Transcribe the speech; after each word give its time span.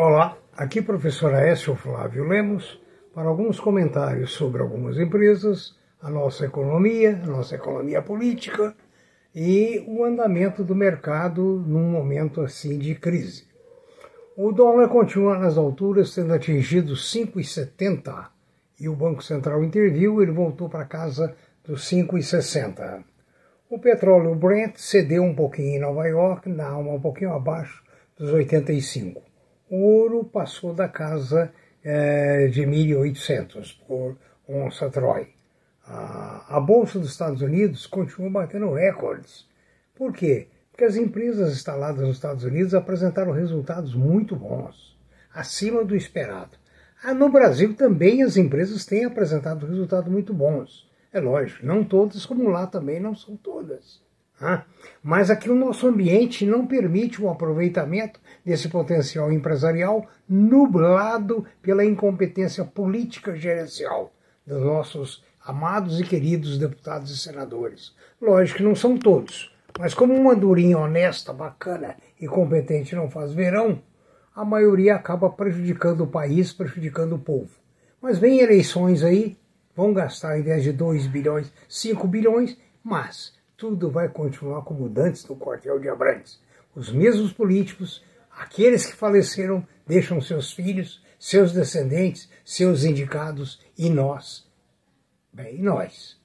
Olá, 0.00 0.38
aqui 0.56 0.80
professor 0.80 1.34
Aécio 1.34 1.74
Flávio 1.74 2.22
Lemos 2.22 2.80
para 3.12 3.28
alguns 3.28 3.58
comentários 3.58 4.30
sobre 4.30 4.62
algumas 4.62 4.96
empresas, 4.96 5.76
a 6.00 6.08
nossa 6.08 6.46
economia, 6.46 7.20
a 7.20 7.26
nossa 7.26 7.56
economia 7.56 8.00
política 8.00 8.76
e 9.34 9.84
o 9.88 10.04
andamento 10.04 10.62
do 10.62 10.72
mercado 10.72 11.42
num 11.42 11.90
momento 11.90 12.40
assim 12.40 12.78
de 12.78 12.94
crise. 12.94 13.48
O 14.36 14.52
dólar 14.52 14.86
continua 14.88 15.36
nas 15.36 15.58
alturas, 15.58 16.14
tendo 16.14 16.32
atingido 16.32 16.94
5,70 16.94 18.28
e 18.78 18.88
o 18.88 18.94
Banco 18.94 19.20
Central 19.20 19.64
interviu, 19.64 20.22
ele 20.22 20.30
voltou 20.30 20.68
para 20.68 20.84
casa 20.84 21.34
dos 21.64 21.90
5,60. 21.90 23.02
O 23.68 23.80
petróleo 23.80 24.36
Brent 24.36 24.76
cedeu 24.76 25.24
um 25.24 25.34
pouquinho 25.34 25.74
em 25.74 25.80
Nova 25.80 26.06
York, 26.06 26.48
na 26.48 26.68
alma 26.68 26.92
um 26.92 27.00
pouquinho 27.00 27.32
abaixo 27.32 27.82
dos 28.16 28.32
85. 28.32 29.27
Ouro 29.70 30.24
passou 30.24 30.72
da 30.72 30.88
casa 30.88 31.52
é, 31.84 32.46
de 32.48 32.62
1.800 32.62 33.76
por 33.86 34.16
onça 34.48 34.88
Troy. 34.88 35.28
A, 35.84 36.56
a 36.56 36.60
Bolsa 36.60 36.98
dos 36.98 37.10
Estados 37.10 37.42
Unidos 37.42 37.86
continua 37.86 38.30
batendo 38.30 38.72
recordes. 38.72 39.46
Por 39.94 40.12
quê? 40.12 40.48
Porque 40.70 40.84
as 40.84 40.96
empresas 40.96 41.52
instaladas 41.52 42.06
nos 42.06 42.16
Estados 42.16 42.44
Unidos 42.44 42.74
apresentaram 42.74 43.32
resultados 43.32 43.94
muito 43.94 44.36
bons, 44.36 44.96
acima 45.34 45.84
do 45.84 45.96
esperado. 45.96 46.56
Ah, 47.02 47.14
no 47.14 47.28
Brasil 47.28 47.74
também 47.74 48.22
as 48.22 48.36
empresas 48.36 48.86
têm 48.86 49.04
apresentado 49.04 49.66
resultados 49.66 50.10
muito 50.10 50.32
bons. 50.32 50.88
É 51.12 51.20
lógico, 51.20 51.64
não 51.64 51.84
todas, 51.84 52.26
como 52.26 52.48
lá 52.48 52.66
também 52.66 53.00
não 53.00 53.14
são 53.14 53.36
todas. 53.36 54.02
Mas 55.02 55.30
aqui 55.30 55.50
o 55.50 55.54
nosso 55.54 55.86
ambiente 55.86 56.46
não 56.46 56.66
permite 56.66 57.20
o 57.20 57.28
aproveitamento 57.28 58.20
desse 58.44 58.68
potencial 58.68 59.32
empresarial 59.32 60.06
nublado 60.28 61.44
pela 61.60 61.84
incompetência 61.84 62.64
política 62.64 63.34
gerencial 63.34 64.12
dos 64.46 64.62
nossos 64.62 65.24
amados 65.44 66.00
e 66.00 66.04
queridos 66.04 66.58
deputados 66.58 67.10
e 67.10 67.18
senadores. 67.18 67.94
Lógico 68.20 68.58
que 68.58 68.64
não 68.64 68.74
são 68.74 68.96
todos, 68.96 69.54
mas 69.78 69.94
como 69.94 70.14
uma 70.14 70.36
durinha 70.36 70.78
honesta, 70.78 71.32
bacana 71.32 71.96
e 72.20 72.26
competente 72.26 72.94
não 72.94 73.10
faz 73.10 73.32
verão, 73.32 73.80
a 74.34 74.44
maioria 74.44 74.94
acaba 74.94 75.30
prejudicando 75.30 76.02
o 76.02 76.06
país, 76.06 76.52
prejudicando 76.52 77.14
o 77.14 77.18
povo. 77.18 77.50
Mas 78.00 78.18
vem 78.18 78.40
eleições 78.40 79.02
aí, 79.02 79.36
vão 79.74 79.92
gastar 79.92 80.32
ao 80.32 80.38
invés 80.38 80.62
de 80.62 80.72
2 80.72 81.06
bilhões, 81.06 81.52
5 81.68 82.06
bilhões, 82.06 82.56
mas 82.82 83.37
tudo 83.58 83.90
vai 83.90 84.08
continuar 84.08 84.62
como 84.62 84.90
antes 84.98 85.26
no 85.26 85.34
quartel 85.34 85.80
de 85.80 85.88
Abrantes. 85.88 86.40
Os 86.76 86.92
mesmos 86.92 87.32
políticos, 87.32 88.04
aqueles 88.30 88.86
que 88.86 88.94
faleceram, 88.94 89.66
deixam 89.84 90.20
seus 90.20 90.52
filhos, 90.52 91.02
seus 91.18 91.52
descendentes, 91.52 92.30
seus 92.44 92.84
indicados 92.84 93.60
e 93.76 93.90
nós. 93.90 94.48
Bem, 95.32 95.60
nós 95.60 96.16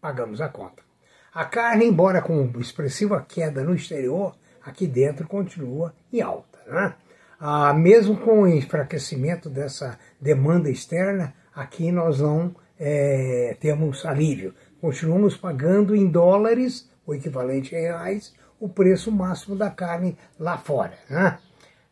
pagamos 0.00 0.40
a 0.40 0.48
conta. 0.48 0.82
A 1.34 1.44
carne, 1.44 1.84
embora 1.84 2.22
com 2.22 2.50
expressiva 2.58 3.20
queda 3.20 3.62
no 3.62 3.74
exterior, 3.74 4.34
aqui 4.62 4.86
dentro 4.86 5.28
continua 5.28 5.94
em 6.10 6.22
alta. 6.22 6.58
Né? 6.66 6.94
Ah, 7.38 7.74
mesmo 7.74 8.16
com 8.16 8.42
o 8.42 8.48
enfraquecimento 8.48 9.50
dessa 9.50 9.98
demanda 10.18 10.70
externa, 10.70 11.34
aqui 11.54 11.92
nós 11.92 12.20
não 12.20 12.56
é, 12.78 13.56
temos 13.60 14.06
alívio. 14.06 14.54
Continuamos 14.82 15.36
pagando 15.36 15.94
em 15.94 16.08
dólares, 16.08 16.90
o 17.06 17.14
equivalente 17.14 17.72
a 17.72 17.78
reais, 17.78 18.34
o 18.58 18.68
preço 18.68 19.12
máximo 19.12 19.54
da 19.54 19.70
carne 19.70 20.18
lá 20.36 20.58
fora. 20.58 20.94
Né? 21.08 21.38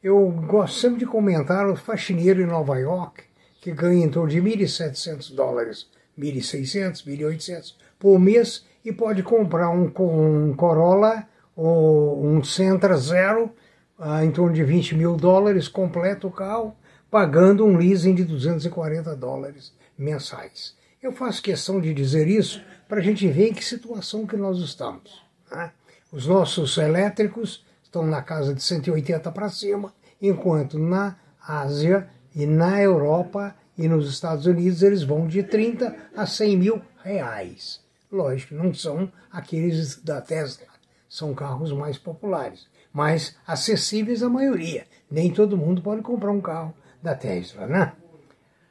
Eu 0.02 0.28
gosto 0.28 0.80
sempre 0.80 0.98
de 0.98 1.06
comentar 1.06 1.69
o 1.69 1.77
faxineiro 1.77 2.42
em 2.42 2.47
Nova 2.47 2.76
York, 2.81 3.22
que 3.60 3.70
ganha 3.70 4.04
em 4.04 4.09
torno 4.09 4.28
de 4.28 4.42
1.700 4.42 5.32
dólares, 5.37 5.87
1.600, 6.19 7.06
1.800 7.06 7.75
por 7.97 8.19
mês 8.19 8.66
e 8.84 8.92
pode 8.92 9.22
comprar 9.22 9.70
um, 9.70 9.92
um 10.00 10.53
Corolla 10.56 11.28
ou 11.54 12.26
um 12.26 12.42
Sentra 12.42 12.97
Zero 12.97 13.53
ah, 13.97 14.25
em 14.25 14.32
torno 14.32 14.53
de 14.53 14.65
20 14.65 14.97
mil 14.97 15.15
dólares, 15.15 15.69
completa 15.69 16.26
o 16.26 16.32
carro, 16.32 16.75
pagando 17.09 17.65
um 17.65 17.76
leasing 17.76 18.16
de 18.16 18.25
240 18.25 19.15
dólares 19.15 19.72
mensais. 19.97 20.79
Eu 21.03 21.12
faço 21.12 21.43
questão 21.43 21.81
de 21.81 21.94
dizer 21.94 22.28
isso 22.28 22.62
para 22.87 22.99
a 22.99 23.03
gente 23.03 23.27
ver 23.27 23.49
em 23.49 23.55
que 23.55 23.65
situação 23.65 24.27
que 24.27 24.37
nós 24.37 24.59
estamos. 24.59 25.22
Né? 25.50 25.72
Os 26.12 26.27
nossos 26.27 26.77
elétricos 26.77 27.65
estão 27.83 28.06
na 28.06 28.21
casa 28.21 28.55
de 28.55 28.62
180 28.62 29.33
para 29.33 29.49
cima, 29.49 29.94
enquanto 30.21 30.78
na 30.78 31.16
Ásia 31.41 32.06
e 32.34 32.44
na 32.44 32.83
Europa 32.83 33.56
e 33.78 33.89
nos 33.89 34.10
Estados 34.10 34.44
Unidos 34.44 34.83
eles 34.83 35.03
vão 35.03 35.27
de 35.27 35.43
30 35.43 35.97
a 36.15 36.27
100 36.27 36.56
mil 36.59 36.83
reais. 37.03 37.81
Lógico, 38.12 38.55
não 38.55 38.75
são 38.75 39.10
aqueles 39.33 39.97
da 40.03 40.21
Tesla, 40.21 40.66
são 41.09 41.33
carros 41.33 41.72
mais 41.72 41.97
populares, 41.97 42.66
mas 42.93 43.34
acessíveis 43.47 44.22
à 44.22 44.28
maioria. 44.28 44.87
Nem 45.10 45.33
todo 45.33 45.56
mundo 45.56 45.81
pode 45.81 46.03
comprar 46.03 46.31
um 46.31 46.43
carro 46.43 46.75
da 47.03 47.15
Tesla, 47.15 47.66
né? 47.66 47.94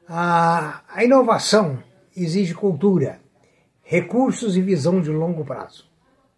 A, 0.08 0.84
a 0.88 1.04
inovação 1.04 1.89
exige 2.24 2.54
cultura, 2.54 3.20
recursos 3.84 4.56
e 4.56 4.62
visão 4.62 5.02
de 5.02 5.10
longo 5.10 5.44
prazo. 5.44 5.90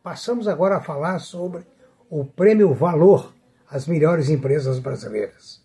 Passamos 0.04 0.48
agora 0.48 0.78
a 0.78 0.82
falar 0.82 1.20
sobre 1.20 1.64
o 2.10 2.26
prêmio 2.26 2.74
Valor 2.74 3.34
às 3.70 3.88
melhores 3.88 4.30
empresas 4.30 4.80
brasileiras. 4.80 5.62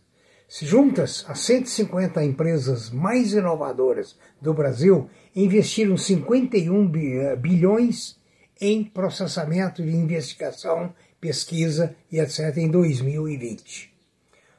Se 0.49 0.65
juntas, 0.65 1.25
as 1.29 1.41
150 1.41 2.25
empresas 2.25 2.91
mais 2.91 3.33
inovadoras 3.33 4.17
do 4.41 4.55
Brasil 4.55 5.11
investiram 5.35 5.97
51 5.97 6.89
bilhões 7.37 8.17
em 8.61 8.85
processamento 8.85 9.83
de 9.83 9.91
investigação, 9.91 10.95
pesquisa 11.21 11.97
e 12.11 12.21
etc. 12.21 12.57
em 12.59 12.69
2020. 12.69 13.93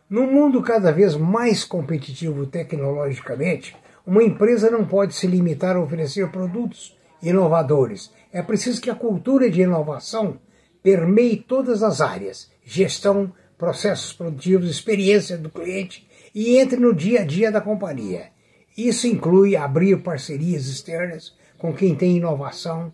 Num 0.10 0.32
mundo 0.32 0.62
cada 0.62 0.92
vez 0.92 1.16
mais 1.16 1.64
competitivo 1.64 2.46
tecnologicamente, 2.46 3.76
uma 4.08 4.24
empresa 4.24 4.72
não 4.72 4.86
pode 4.88 5.14
se 5.14 5.28
limitar 5.28 5.76
a 5.76 5.82
oferecer 5.82 6.32
produtos 6.32 6.98
inovadores. 7.22 8.10
É 8.32 8.42
preciso 8.42 8.80
que 8.80 8.90
a 8.90 8.96
cultura 8.96 9.52
de 9.52 9.62
inovação 9.62 10.40
permeie 10.82 11.36
todas 11.36 11.84
as 11.84 12.00
áreas: 12.00 12.50
gestão, 12.64 13.34
processos 13.58 14.14
produtivos, 14.14 14.70
experiência 14.70 15.38
do 15.38 15.50
cliente 15.50 16.08
e 16.34 16.58
entre 16.58 16.78
no 16.78 16.96
dia 16.96 17.22
a 17.22 17.26
dia 17.26 17.52
da 17.52 17.60
companhia. 17.60 18.30
Isso 18.78 19.08
inclui 19.08 19.58
abrir 19.58 20.02
parcerias 20.02 20.68
externas 20.68 21.36
com 21.58 21.74
quem 21.74 21.94
tem 21.94 22.16
inovação 22.16 22.94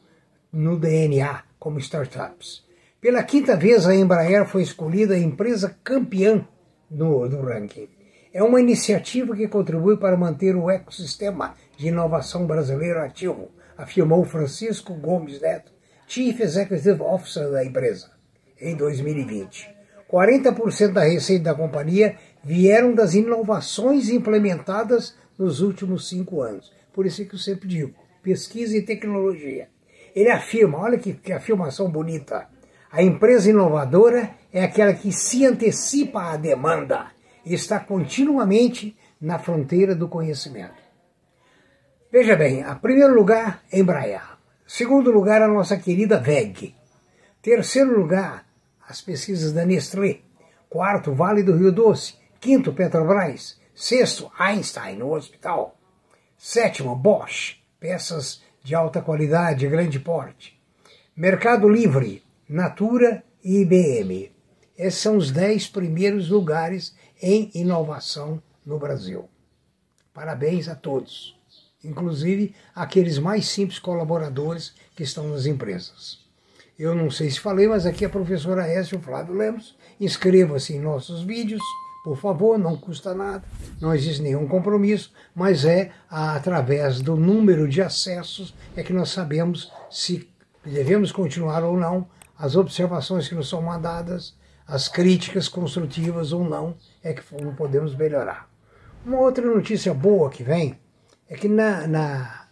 no 0.51 0.79
DNA, 0.79 1.43
como 1.59 1.77
startups. 1.77 2.63
Pela 2.99 3.21
quinta 3.21 3.55
vez, 3.55 3.85
a 3.85 3.93
Embraer 3.93 4.47
foi 4.47 4.63
escolhida 4.63 5.13
a 5.13 5.19
empresa 5.19 5.77
campeã 5.83 6.47
no, 6.89 7.27
do 7.27 7.41
ranking 7.41 8.02
é 8.33 8.41
uma 8.41 8.59
iniciativa 8.59 9.35
que 9.35 9.47
contribui 9.47 9.95
para 9.95 10.17
manter 10.17 10.55
o 10.55 10.69
ecossistema 10.69 11.53
de 11.77 11.89
inovação 11.89 12.47
brasileiro 12.47 12.99
ativo, 12.99 13.51
afirmou 13.77 14.25
Francisco 14.25 14.95
Gomes 14.95 15.39
Neto, 15.39 15.71
Chief 16.07 16.39
Executive 16.39 17.01
Officer 17.01 17.51
da 17.51 17.63
empresa, 17.63 18.09
em 18.59 18.75
2020. 18.75 19.69
40% 20.11 20.93
da 20.93 21.03
receita 21.03 21.45
da 21.45 21.55
companhia 21.55 22.15
vieram 22.43 22.95
das 22.95 23.13
inovações 23.13 24.09
implementadas 24.09 25.15
nos 25.37 25.61
últimos 25.61 26.09
cinco 26.09 26.41
anos. 26.41 26.71
Por 26.91 27.05
isso 27.05 27.23
que 27.25 27.35
eu 27.35 27.39
sempre 27.39 27.67
digo, 27.67 27.93
pesquisa 28.23 28.75
e 28.75 28.81
tecnologia. 28.81 29.69
Ele 30.15 30.29
afirma, 30.29 30.79
olha 30.79 30.97
que, 30.97 31.13
que 31.13 31.31
afirmação 31.31 31.89
bonita, 31.89 32.47
a 32.91 33.01
empresa 33.01 33.49
inovadora 33.49 34.31
é 34.51 34.63
aquela 34.63 34.93
que 34.93 35.11
se 35.11 35.45
antecipa 35.45 36.31
à 36.31 36.37
demanda 36.37 37.12
está 37.45 37.79
continuamente 37.79 38.97
na 39.19 39.39
fronteira 39.39 39.95
do 39.95 40.07
conhecimento. 40.07 40.81
Veja 42.11 42.35
bem, 42.35 42.63
a 42.63 42.75
primeiro 42.75 43.13
lugar, 43.13 43.63
Embraer. 43.71 44.21
Segundo 44.67 45.11
lugar, 45.11 45.41
a 45.41 45.47
nossa 45.47 45.77
querida 45.77 46.19
VEG. 46.19 46.75
Terceiro 47.41 47.99
lugar, 47.99 48.45
as 48.87 49.01
pesquisas 49.01 49.51
da 49.51 49.65
Nestlé. 49.65 50.19
Quarto, 50.69 51.13
Vale 51.13 51.43
do 51.43 51.55
Rio 51.55 51.71
Doce. 51.71 52.15
Quinto, 52.39 52.73
Petrobras. 52.73 53.59
Sexto, 53.73 54.31
Einstein, 54.37 54.97
no 54.97 55.13
hospital. 55.13 55.77
Sétimo, 56.37 56.95
Bosch, 56.95 57.57
peças 57.79 58.41
de 58.63 58.75
alta 58.75 59.01
qualidade, 59.01 59.67
grande 59.67 59.99
porte. 59.99 60.59
Mercado 61.15 61.67
Livre, 61.67 62.23
Natura 62.47 63.23
e 63.43 63.61
IBM. 63.61 64.32
Esses 64.77 64.99
são 64.99 65.17
os 65.17 65.31
dez 65.31 65.67
primeiros 65.67 66.29
lugares 66.29 66.95
em 67.21 67.51
inovação 67.53 68.41
no 68.65 68.79
Brasil. 68.79 69.29
Parabéns 70.13 70.67
a 70.67 70.75
todos, 70.75 71.35
inclusive 71.83 72.55
aqueles 72.75 73.17
mais 73.17 73.47
simples 73.47 73.79
colaboradores 73.79 74.73
que 74.95 75.03
estão 75.03 75.27
nas 75.29 75.45
empresas. 75.45 76.19
Eu 76.77 76.95
não 76.95 77.11
sei 77.11 77.29
se 77.29 77.39
falei, 77.39 77.67
mas 77.67 77.85
aqui 77.85 78.03
é 78.03 78.07
a 78.07 78.11
professora 78.11 78.67
Écio 78.67 78.99
Flávio 78.99 79.35
Lemos. 79.35 79.77
Inscreva-se 79.99 80.73
em 80.73 80.79
nossos 80.79 81.23
vídeos 81.23 81.61
por 82.03 82.17
favor, 82.17 82.59
não 82.59 82.75
custa 82.75 83.15
nada, 83.15 83.41
não 83.79 83.95
existe 83.95 84.21
nenhum 84.21 84.45
compromisso, 84.45 85.13
mas 85.33 85.63
é 85.63 85.91
através 86.09 86.99
do 86.99 87.15
número 87.15 87.65
de 87.65 87.81
acessos 87.81 88.53
é 88.75 88.83
que 88.83 88.91
nós 88.91 89.09
sabemos 89.09 89.71
se 89.89 90.29
devemos 90.65 91.13
continuar 91.13 91.63
ou 91.63 91.77
não, 91.77 92.05
as 92.37 92.57
observações 92.57 93.29
que 93.29 93.35
nos 93.35 93.47
são 93.47 93.61
mandadas, 93.61 94.35
as 94.73 94.87
críticas 94.87 95.47
construtivas 95.47 96.33
ou 96.33 96.43
não, 96.43 96.73
é 97.03 97.13
que 97.13 97.21
podemos 97.55 97.95
melhorar. 97.95 98.49
Uma 99.05 99.19
outra 99.19 99.45
notícia 99.45 99.93
boa 99.93 100.31
que 100.31 100.41
vem 100.41 100.79
é 101.29 101.35
que 101.35 101.47
na, 101.47 101.85
na, 101.85 102.47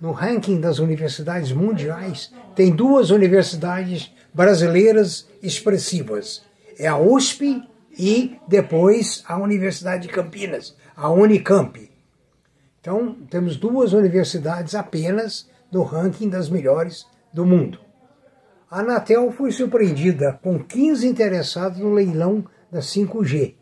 no 0.00 0.10
ranking 0.10 0.60
das 0.60 0.80
universidades 0.80 1.52
mundiais 1.52 2.34
tem 2.56 2.74
duas 2.74 3.10
universidades 3.10 4.12
brasileiras 4.34 5.28
expressivas. 5.40 6.42
É 6.76 6.88
a 6.88 6.98
USP 6.98 7.62
e 7.96 8.36
depois 8.48 9.22
a 9.28 9.36
Universidade 9.36 10.08
de 10.08 10.12
Campinas, 10.12 10.76
a 10.96 11.08
Unicamp. 11.08 11.88
Então, 12.80 13.16
temos 13.30 13.56
duas 13.56 13.92
universidades 13.92 14.74
apenas 14.74 15.48
no 15.70 15.84
ranking 15.84 16.28
das 16.28 16.48
melhores 16.48 17.06
do 17.32 17.46
mundo. 17.46 17.83
A 18.74 18.80
Anatel 18.80 19.30
foi 19.30 19.52
surpreendida 19.52 20.36
com 20.42 20.58
15 20.58 21.06
interessados 21.06 21.78
no 21.78 21.94
leilão 21.94 22.44
da 22.72 22.80
5G. 22.80 23.54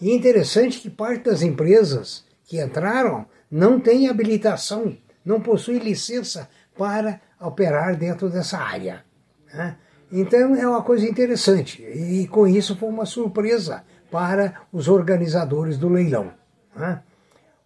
E 0.00 0.12
é 0.12 0.14
interessante 0.14 0.78
que 0.78 0.88
parte 0.88 1.24
das 1.24 1.42
empresas 1.42 2.24
que 2.44 2.62
entraram 2.62 3.26
não 3.50 3.80
tem 3.80 4.08
habilitação, 4.08 4.96
não 5.24 5.40
possui 5.40 5.80
licença 5.80 6.48
para 6.78 7.20
operar 7.40 7.96
dentro 7.96 8.30
dessa 8.30 8.58
área. 8.58 9.04
Né? 9.52 9.76
Então 10.12 10.54
é 10.54 10.64
uma 10.64 10.84
coisa 10.84 11.04
interessante 11.04 11.82
e 11.82 12.28
com 12.28 12.46
isso 12.46 12.76
foi 12.76 12.90
uma 12.90 13.06
surpresa 13.06 13.82
para 14.08 14.54
os 14.72 14.86
organizadores 14.86 15.78
do 15.78 15.88
leilão. 15.88 16.30
Né? 16.76 17.02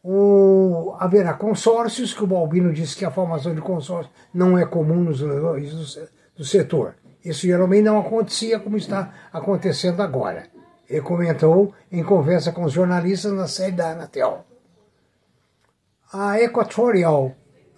O, 0.03 0.97
haverá 0.99 1.35
consórcios, 1.35 2.15
que 2.15 2.25
o 2.25 2.27
Balbino 2.27 2.73
disse 2.73 2.97
que 2.97 3.05
a 3.05 3.11
formação 3.11 3.55
de 3.55 3.61
consórcio 3.61 4.11
não 4.33 4.57
é 4.57 4.65
comum 4.65 5.05
nos 5.05 5.21
leilões 5.21 5.71
do, 6.37 6.45
setor. 6.45 6.97
Isso 7.25 7.47
geralmente 7.47 7.85
não 7.85 7.99
acontecia 7.99 8.59
como 8.59 8.77
está 8.77 9.13
acontecendo 9.33 10.03
agora. 10.03 10.49
Ele 10.89 11.01
comentou 11.01 11.73
em 11.91 12.03
conversa 12.03 12.53
com 12.53 12.65
os 12.65 12.73
jornalistas 12.73 13.33
na 13.33 13.49
sede 13.49 13.79
da 13.79 13.93
Anatel. 13.93 14.45
A 16.13 16.41
Equatorial 16.41 17.35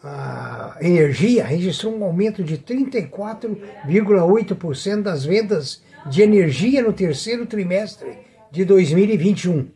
a 0.08 0.76
energia 0.80 1.44
registrou 1.44 1.92
um 1.96 2.04
aumento 2.04 2.44
de 2.44 2.58
34,8% 2.58 5.02
das 5.02 5.24
vendas 5.24 5.82
de 6.08 6.22
energia 6.22 6.80
no 6.82 6.92
terceiro 6.92 7.44
trimestre 7.46 8.16
de 8.52 8.64
2021. 8.64 9.68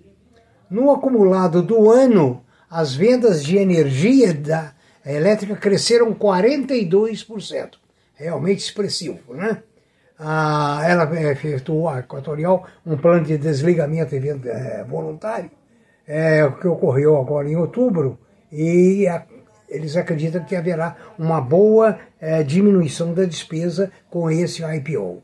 No 0.71 0.93
acumulado 0.93 1.61
do 1.63 1.91
ano, 1.91 2.45
as 2.71 2.95
vendas 2.95 3.45
de 3.45 3.57
energia 3.57 4.33
da 4.33 4.73
elétrica 5.05 5.57
cresceram 5.57 6.15
42%. 6.15 7.80
Realmente 8.21 8.59
expressivo, 8.59 9.35
né? 9.35 9.63
Ah, 10.19 10.83
ela 10.87 11.11
efetuou 11.31 11.89
a 11.89 12.01
Equatorial 12.01 12.67
um 12.85 12.99
plano 12.99 13.25
de 13.25 13.39
desligamento 13.39 14.15
é, 14.15 14.85
voluntário, 14.85 15.51
é, 16.07 16.47
que 16.61 16.69
ocorreu 16.69 17.17
agora 17.17 17.49
em 17.49 17.57
outubro, 17.57 18.19
e 18.53 19.09
a 19.09 19.25
eles 19.71 19.97
acreditam 19.97 20.45
que 20.45 20.55
haverá 20.57 20.97
uma 21.17 21.41
boa 21.41 21.99
é, 22.21 22.43
diminuição 22.43 23.15
da 23.15 23.25
despesa 23.25 23.91
com 24.11 24.31
esse 24.31 24.63
IPO. 24.63 25.23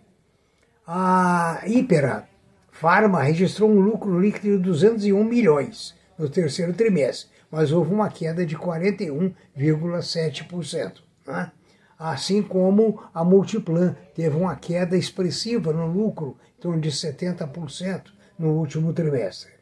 A 0.86 1.60
Hypera 1.66 2.26
Pharma 2.70 3.22
registrou 3.22 3.68
um 3.68 3.80
lucro 3.80 4.18
líquido 4.20 4.56
de 4.56 4.62
201 4.62 5.24
milhões 5.24 5.96
no 6.16 6.28
terceiro 6.28 6.72
trimestre, 6.72 7.28
mas 7.50 7.72
houve 7.72 7.92
uma 7.92 8.08
queda 8.08 8.46
de 8.46 8.56
41,7%. 8.56 10.92
Né? 11.26 11.50
Assim 11.98 12.42
como 12.42 13.02
a 13.14 13.24
Multiplan 13.24 13.96
teve 14.14 14.36
uma 14.36 14.54
queda 14.56 14.96
expressiva 14.96 15.72
no 15.72 15.86
lucro, 15.86 16.36
em 16.56 16.60
torno 16.60 16.80
de 16.80 16.90
70% 16.90 18.04
no 18.38 18.50
último 18.52 18.92
trimestre. 18.92 19.52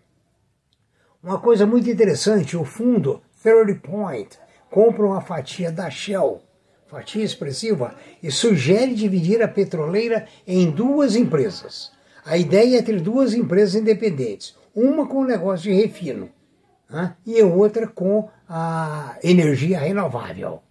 Uma 1.22 1.38
coisa 1.38 1.64
muito 1.64 1.88
interessante, 1.88 2.56
o 2.56 2.64
fundo 2.64 3.22
Third 3.42 3.74
Point 3.76 4.38
compra 4.70 5.06
uma 5.06 5.20
fatia 5.20 5.70
da 5.70 5.88
Shell, 5.88 6.42
fatia 6.88 7.24
expressiva, 7.24 7.94
e 8.22 8.30
sugere 8.30 8.94
dividir 8.94 9.40
a 9.40 9.48
petroleira 9.48 10.26
em 10.46 10.70
duas 10.70 11.14
empresas. 11.14 11.92
A 12.24 12.36
ideia 12.36 12.78
é 12.78 12.82
ter 12.82 13.00
duas 13.00 13.32
empresas 13.32 13.74
independentes, 13.74 14.56
uma 14.74 15.06
com 15.06 15.20
o 15.20 15.26
negócio 15.26 15.70
de 15.70 15.72
refino 15.72 16.28
né, 16.90 17.14
e 17.24 17.40
outra 17.42 17.86
com 17.86 18.28
a 18.48 19.16
energia 19.22 19.78
renovável. 19.78 20.63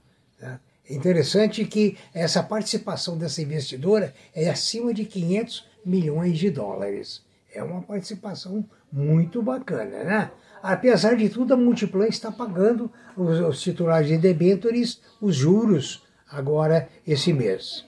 É 0.89 0.93
interessante 0.93 1.63
que 1.65 1.97
essa 2.13 2.43
participação 2.43 3.17
dessa 3.17 3.41
investidora 3.41 4.13
é 4.35 4.49
acima 4.49 4.93
de 4.93 5.05
500 5.05 5.67
milhões 5.85 6.37
de 6.37 6.49
dólares. 6.49 7.23
É 7.53 7.63
uma 7.63 7.81
participação 7.81 8.65
muito 8.91 9.41
bacana, 9.41 10.03
né? 10.03 10.31
Apesar 10.61 11.15
de 11.15 11.29
tudo, 11.29 11.53
a 11.53 11.57
Multiplan 11.57 12.07
está 12.07 12.31
pagando 12.31 12.91
os, 13.17 13.39
os 13.39 13.61
titulares 13.61 14.07
de 14.07 14.17
debêntures 14.17 15.01
os 15.21 15.35
juros 15.35 16.03
agora 16.29 16.87
esse 17.05 17.33
mês. 17.33 17.85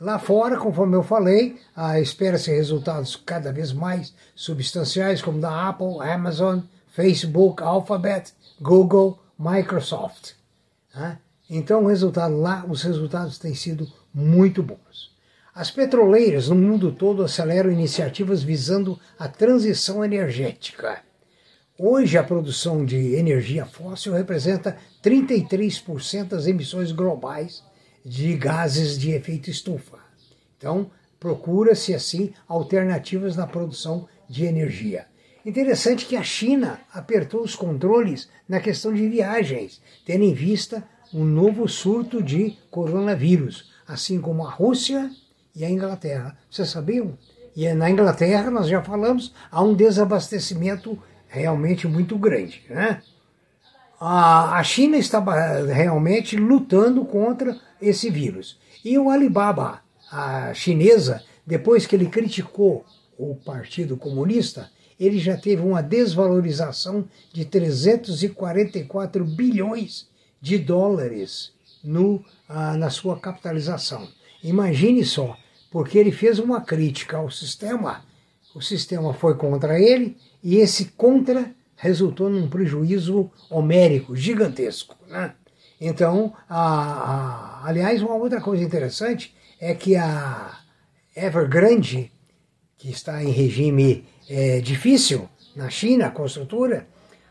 Lá 0.00 0.18
fora, 0.18 0.56
conforme 0.56 0.96
eu 0.96 1.02
falei, 1.02 1.58
espera-se 2.00 2.50
resultados 2.50 3.16
cada 3.16 3.52
vez 3.52 3.72
mais 3.72 4.14
substanciais, 4.34 5.20
como 5.20 5.40
da 5.40 5.68
Apple, 5.68 6.00
Amazon, 6.00 6.60
Facebook, 6.88 7.62
Alphabet, 7.62 8.32
Google, 8.60 9.18
Microsoft. 9.38 10.34
Né? 10.94 11.18
Então, 11.50 11.84
o 11.84 11.88
resultado 11.88 12.36
lá, 12.36 12.64
os 12.68 12.82
resultados 12.82 13.38
têm 13.38 13.54
sido 13.54 13.90
muito 14.12 14.62
bons. 14.62 15.16
As 15.54 15.70
petroleiras 15.70 16.48
no 16.48 16.54
mundo 16.54 16.92
todo 16.92 17.24
aceleram 17.24 17.70
iniciativas 17.70 18.42
visando 18.42 18.98
a 19.18 19.26
transição 19.26 20.04
energética. 20.04 21.02
Hoje, 21.78 22.18
a 22.18 22.24
produção 22.24 22.84
de 22.84 23.14
energia 23.14 23.64
fóssil 23.64 24.12
representa 24.12 24.76
33% 25.02 26.24
das 26.24 26.46
emissões 26.46 26.92
globais 26.92 27.62
de 28.04 28.36
gases 28.36 28.98
de 28.98 29.12
efeito 29.12 29.48
estufa. 29.48 29.98
Então, 30.56 30.90
procura-se, 31.18 31.94
assim, 31.94 32.32
alternativas 32.46 33.36
na 33.36 33.46
produção 33.46 34.06
de 34.28 34.44
energia. 34.44 35.06
Interessante 35.46 36.04
que 36.04 36.16
a 36.16 36.22
China 36.22 36.80
apertou 36.92 37.42
os 37.42 37.56
controles 37.56 38.28
na 38.48 38.60
questão 38.60 38.92
de 38.92 39.08
viagens, 39.08 39.80
tendo 40.04 40.24
em 40.24 40.34
vista 40.34 40.84
um 41.12 41.24
novo 41.24 41.68
surto 41.68 42.22
de 42.22 42.56
coronavírus, 42.70 43.70
assim 43.86 44.20
como 44.20 44.46
a 44.46 44.50
Rússia 44.50 45.10
e 45.54 45.64
a 45.64 45.70
Inglaterra. 45.70 46.36
Vocês 46.50 46.68
sabiam? 46.68 47.16
E 47.56 47.72
na 47.74 47.90
Inglaterra, 47.90 48.50
nós 48.50 48.68
já 48.68 48.82
falamos, 48.82 49.32
há 49.50 49.62
um 49.62 49.74
desabastecimento 49.74 50.98
realmente 51.28 51.88
muito 51.88 52.16
grande. 52.16 52.62
Né? 52.68 53.02
A, 54.00 54.58
a 54.58 54.62
China 54.62 54.96
está 54.96 55.18
realmente 55.64 56.36
lutando 56.36 57.04
contra 57.04 57.58
esse 57.80 58.10
vírus. 58.10 58.58
E 58.84 58.98
o 58.98 59.10
Alibaba, 59.10 59.80
a 60.10 60.54
chinesa, 60.54 61.22
depois 61.46 61.86
que 61.86 61.96
ele 61.96 62.06
criticou 62.06 62.84
o 63.18 63.34
Partido 63.34 63.96
Comunista, 63.96 64.70
ele 64.98 65.18
já 65.18 65.36
teve 65.36 65.62
uma 65.62 65.82
desvalorização 65.82 67.08
de 67.32 67.44
344 67.44 69.24
bilhões 69.24 70.07
de 70.40 70.58
dólares 70.58 71.52
no, 71.82 72.24
ah, 72.48 72.76
na 72.76 72.90
sua 72.90 73.18
capitalização. 73.18 74.08
Imagine 74.42 75.04
só, 75.04 75.36
porque 75.70 75.98
ele 75.98 76.12
fez 76.12 76.38
uma 76.38 76.60
crítica 76.60 77.16
ao 77.16 77.30
sistema, 77.30 78.04
o 78.54 78.60
sistema 78.60 79.12
foi 79.12 79.34
contra 79.36 79.78
ele 79.78 80.16
e 80.42 80.56
esse 80.56 80.86
contra 80.86 81.52
resultou 81.76 82.28
num 82.28 82.48
prejuízo 82.48 83.30
homérico 83.50 84.16
gigantesco. 84.16 84.96
Né? 85.08 85.32
Então, 85.80 86.34
a, 86.48 87.62
a, 87.62 87.68
aliás, 87.68 88.02
uma 88.02 88.14
outra 88.14 88.40
coisa 88.40 88.64
interessante 88.64 89.34
é 89.60 89.74
que 89.74 89.96
a 89.96 90.58
Evergrande, 91.14 92.12
que 92.76 92.90
está 92.90 93.22
em 93.22 93.30
regime 93.30 94.04
é, 94.28 94.60
difícil 94.60 95.28
na 95.54 95.68
China, 95.70 96.06
a 96.06 96.10
construtora, 96.10 96.86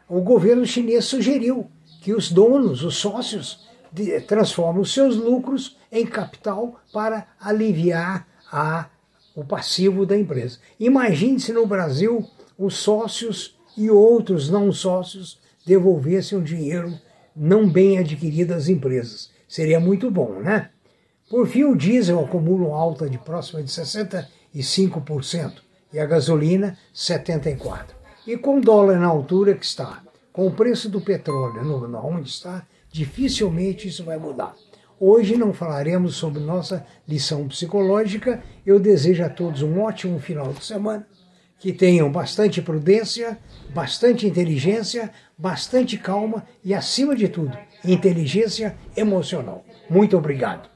o 0.08 0.22
governo 0.22 0.66
chinês 0.66 1.06
sugeriu 1.06 1.70
que 2.02 2.14
os 2.14 2.32
donos, 2.32 2.84
os 2.84 2.96
sócios, 2.96 3.68
de, 3.92 4.20
transformem 4.22 4.82
os 4.82 4.94
seus 4.94 5.16
lucros 5.16 5.78
em 5.92 6.06
capital 6.06 6.80
para 6.92 7.28
aliviar 7.40 8.28
a, 8.52 8.88
o 9.36 9.44
passivo 9.44 10.06
da 10.06 10.18
empresa. 10.18 10.60
Imagine 10.80 11.40
se 11.40 11.54
no 11.54 11.66
Brasil 11.66 12.26
os 12.58 12.76
sócios 12.76 13.58
e 13.76 13.90
outros 13.90 14.50
não 14.50 14.72
sócios 14.72 15.40
devolvessem 15.66 16.38
o 16.38 16.44
dinheiro 16.44 16.98
não 17.36 17.70
bem 17.70 18.00
adquirido 18.00 18.54
às 18.54 18.68
empresas. 18.68 19.30
Seria 19.48 19.80
muito 19.80 20.10
bom, 20.10 20.40
né? 20.40 20.72
Por 21.30 21.46
fim, 21.48 21.64
o 21.66 21.76
diesel 21.76 22.20
acumula 22.20 22.70
uma 22.70 22.78
alta 22.78 23.10
de 23.10 23.18
próxima 23.18 23.62
de 23.62 23.70
65% 23.70 25.62
e 25.94 26.00
a 26.00 26.06
gasolina 26.06 26.78
74%. 26.96 27.86
E 28.26 28.38
com 28.38 28.58
o 28.58 28.62
dólar 28.62 29.00
na 29.00 29.08
altura 29.08 29.54
que 29.54 29.66
está, 29.66 30.02
com 30.38 30.46
o 30.46 30.52
preço 30.52 30.88
do 30.88 31.02
petróleo 31.02 31.64
no, 31.64 31.88
no 31.88 31.98
onde 31.98 32.30
está, 32.30 32.64
dificilmente 32.92 33.88
isso 33.88 34.04
vai 34.04 34.20
mudar. 34.20 34.56
Hoje 35.00 35.36
não 35.36 35.52
falaremos 35.52 36.16
sobre 36.16 36.40
nossa 36.40 36.86
lição 37.08 37.48
psicológica. 37.48 38.44
Eu 38.64 38.80
desejo 38.80 39.24
a 39.24 39.30
todos 39.30 39.64
um 39.64 39.82
ótimo 39.82 40.20
final 40.20 40.54
de 40.54 40.64
semana, 40.64 41.08
que 41.58 41.74
tenham 41.74 42.12
bastante 42.12 42.62
prudência, 42.62 43.40
bastante 43.74 44.28
inteligência, 44.28 45.12
bastante 45.36 45.98
calma 45.98 46.46
e, 46.64 46.72
acima 46.72 47.16
de 47.16 47.28
tudo, 47.28 47.58
inteligência 47.84 48.78
emocional. 48.96 49.66
Muito 49.90 50.16
obrigado. 50.16 50.70